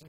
[0.00, 0.08] du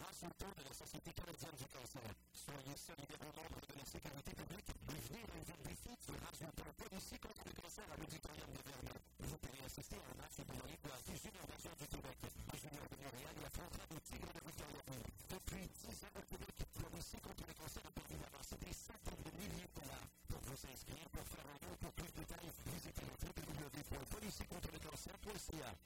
[0.00, 2.08] rassemblement de la Société canadienne du cancer.
[2.32, 7.20] Soyez solidaires membres de la sécurité publique et venez relever le défi du rassemblement policier
[7.20, 8.96] contre le cancer à l'auditorium de Vernon.
[9.20, 12.88] Vous pourrez assister à un match de l'Étoile des juniors nations du Québec, les juniors
[12.88, 15.04] de Montréal et affrontera les Tigres de Victoriaville.
[15.28, 19.20] Depuis 10 ans au Québec, la lutte contre le cancer a permis d'avancer des centaines
[19.20, 20.08] de milliers de dollars.
[20.32, 25.76] Pour vous inscrire, pour faire un don pour plus de détails, visitez le www.policiercontrelecancer.ca.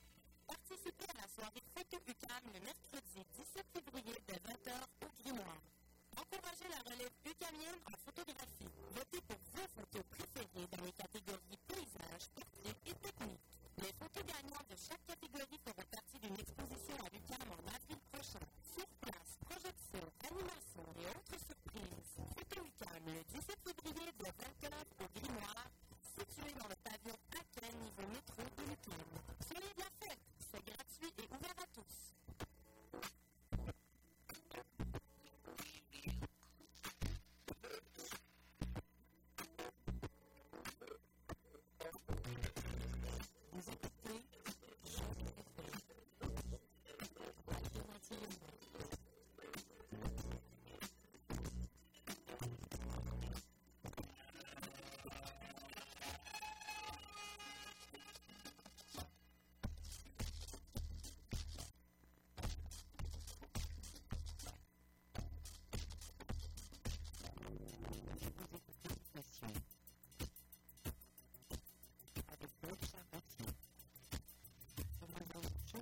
[6.54, 8.70] Encouragez la relève UCAMienne en photographie.
[8.94, 11.43] Votez pour vos photos préférées dans les catégories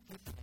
[0.09, 0.42] Thank you.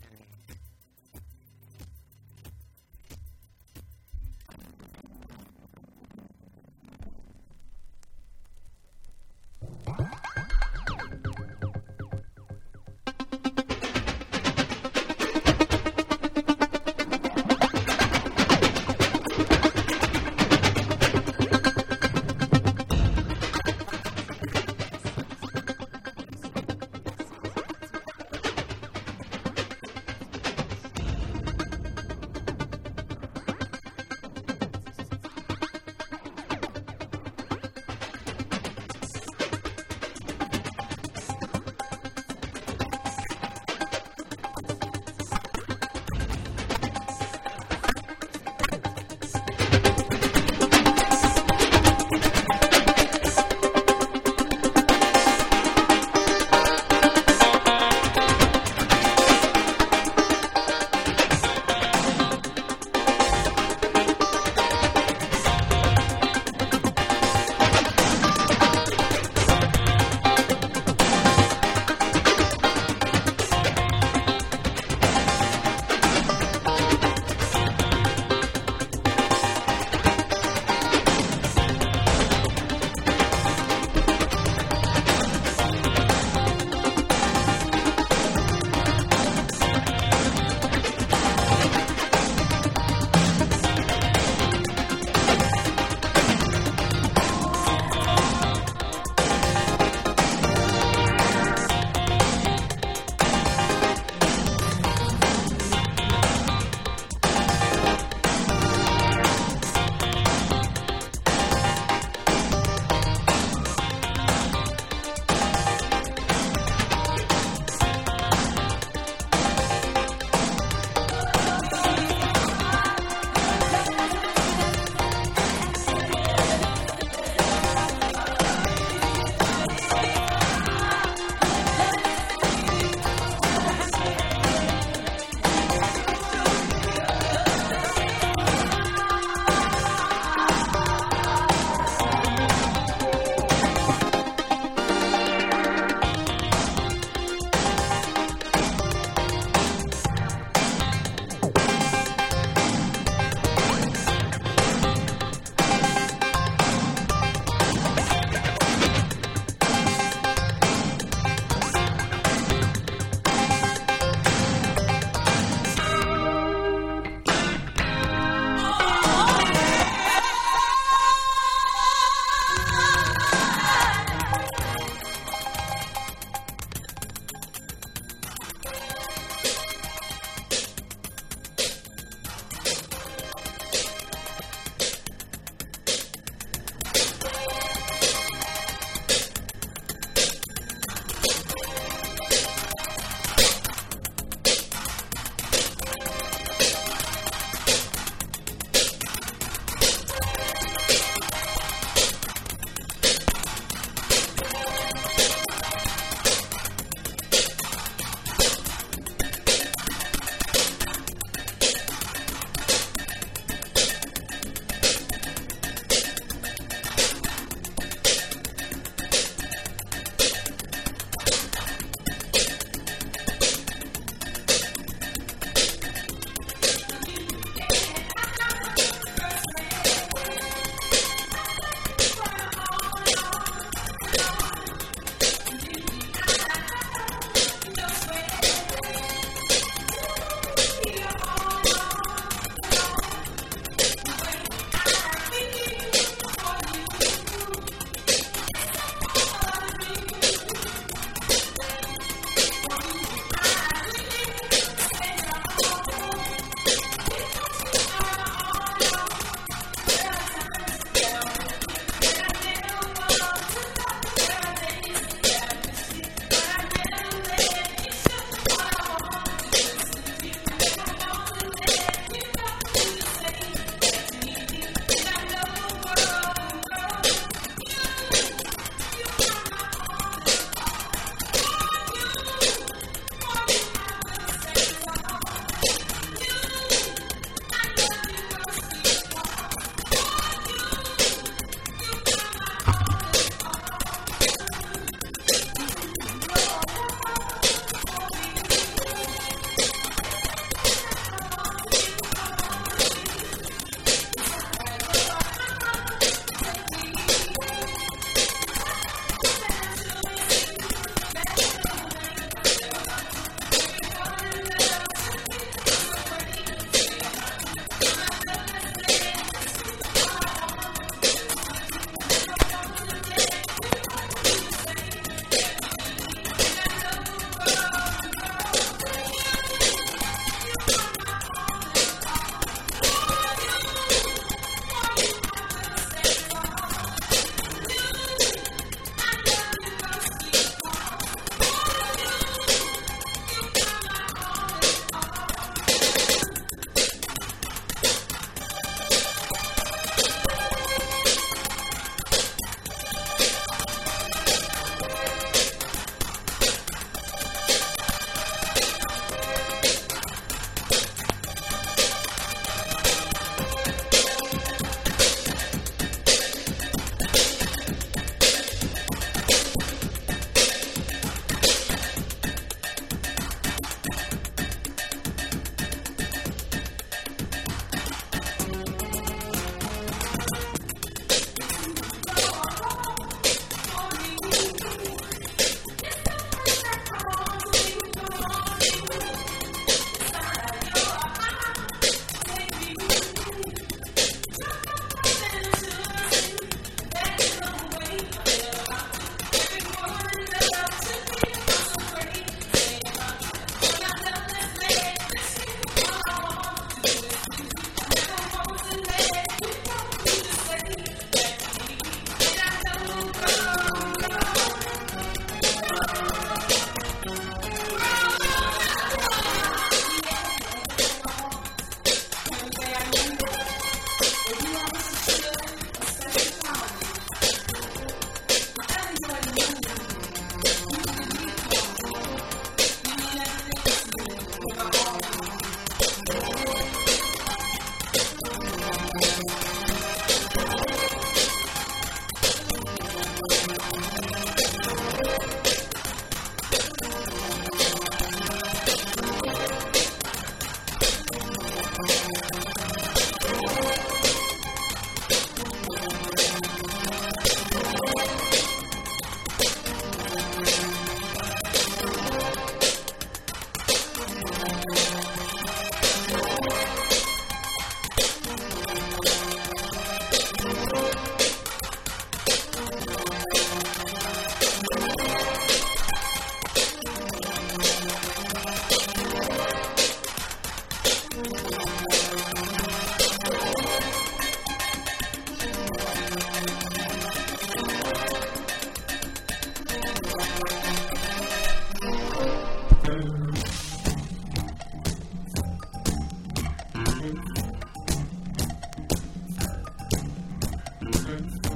[501.10, 501.49] Mm-hmm.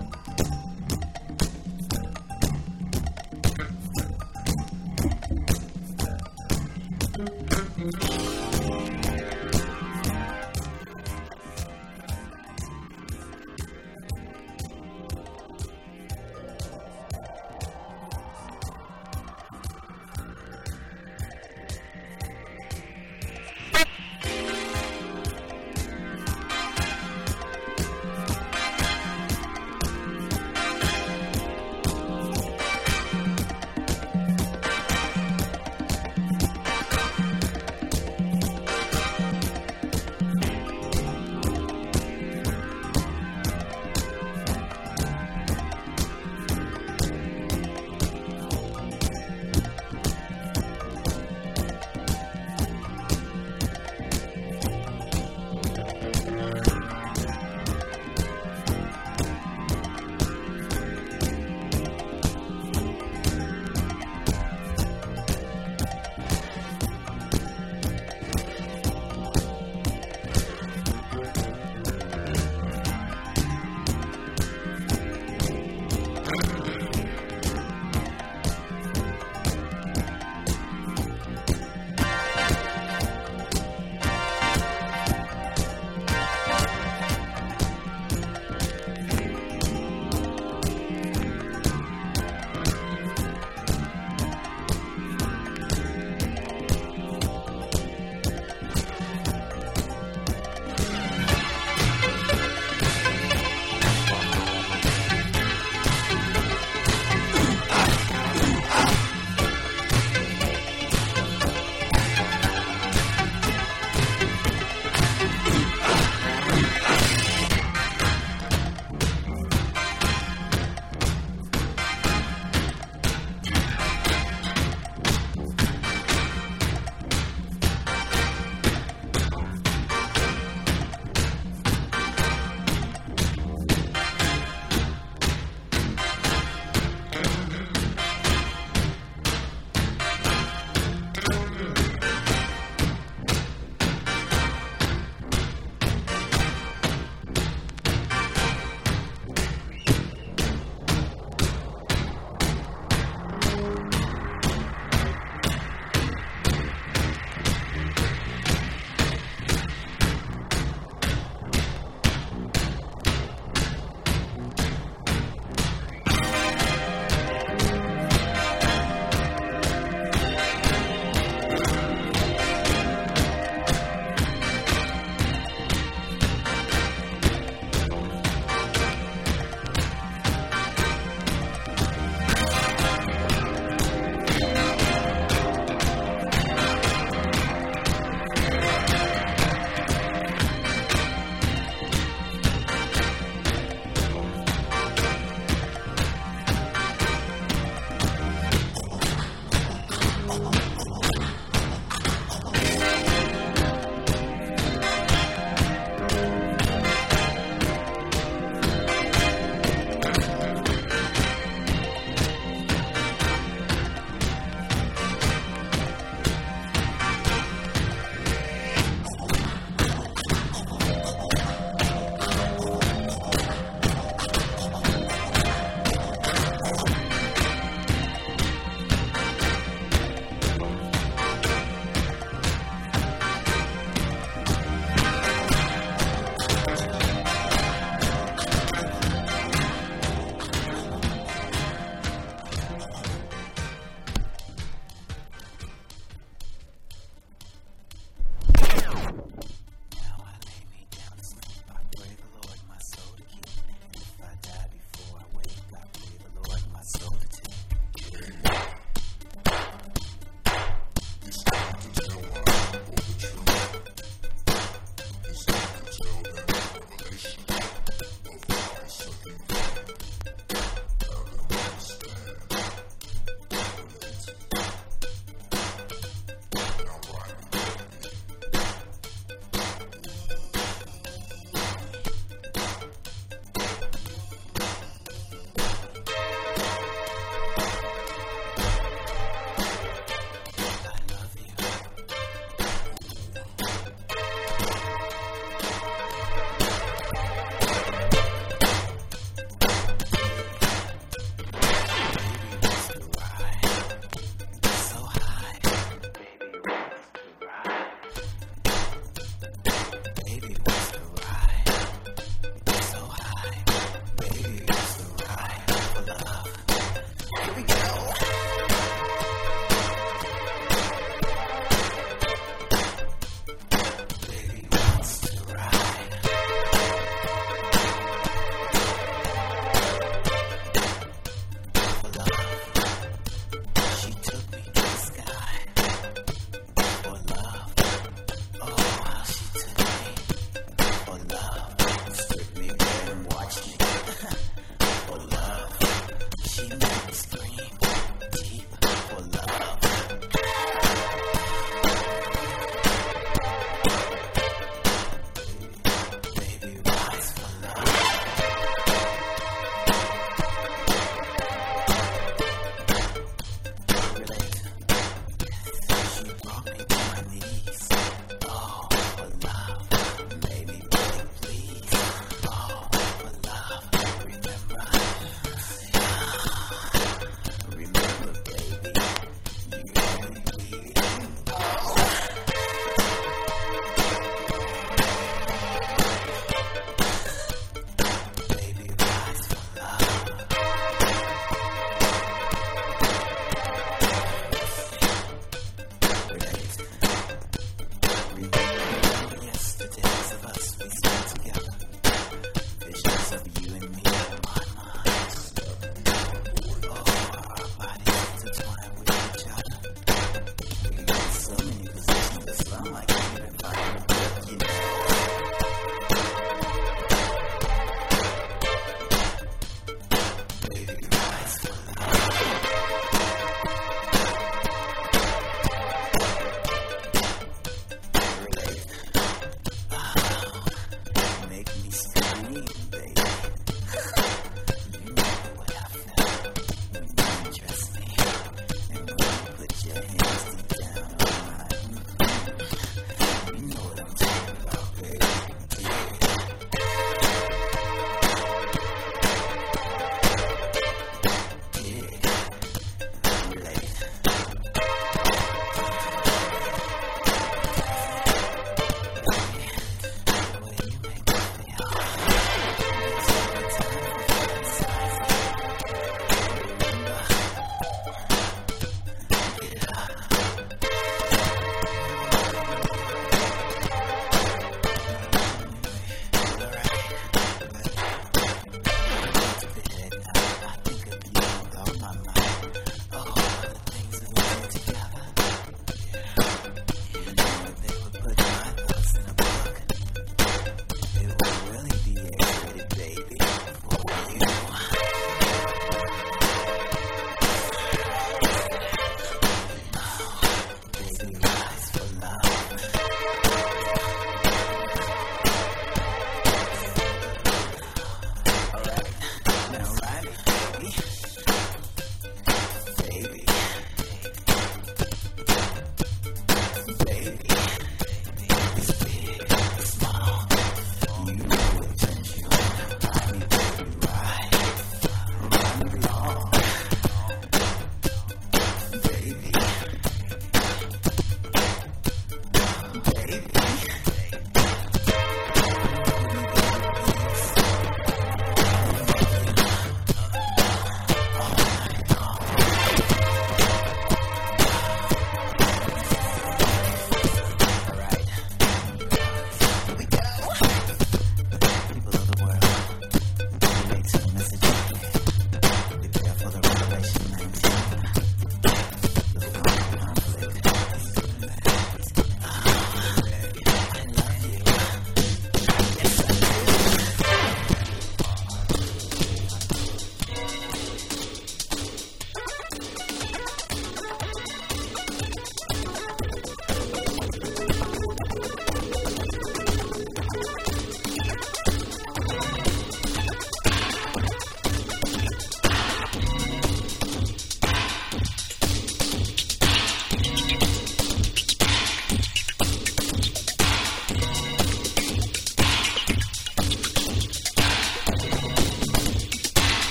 [346.70, 347.83] too much.